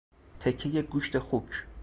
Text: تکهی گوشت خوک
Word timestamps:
تکهی 0.39 0.81
گوشت 0.81 1.17
خوک 1.19 1.63